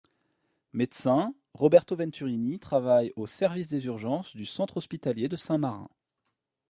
[0.73, 5.89] Médecin, Roberto Venturini travaille au service des urgences du centre hospitalier de Saint-Marin.